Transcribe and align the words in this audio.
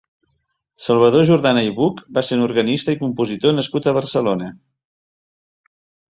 Salvador 0.83 1.25
Jordana 1.29 1.61
i 1.67 1.67
Buch 1.79 1.99
va 2.17 2.23
ser 2.29 2.39
un 2.39 2.45
organista 2.45 2.95
i 2.95 2.99
compositor 3.01 3.53
nascut 3.57 3.89
a 3.89 3.93
Barcelona. 3.99 4.49